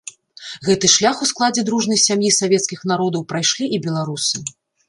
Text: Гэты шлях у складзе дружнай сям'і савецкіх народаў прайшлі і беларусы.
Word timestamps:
Гэты 0.67 0.89
шлях 0.93 1.19
у 1.25 1.27
складзе 1.33 1.65
дружнай 1.69 2.01
сям'і 2.07 2.33
савецкіх 2.39 2.79
народаў 2.93 3.29
прайшлі 3.33 3.65
і 3.77 3.83
беларусы. 3.89 4.35